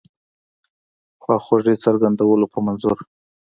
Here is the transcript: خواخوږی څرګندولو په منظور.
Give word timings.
خواخوږی 1.21 1.75
څرګندولو 1.83 2.45
په 2.53 2.59
منظور. 2.65 2.97